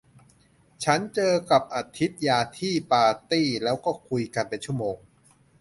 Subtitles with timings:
[0.83, 4.95] ฉันเจอกับอทิตยาที่ปาร์ตี้แล้วก็คุยกันเป็นชั่วโมง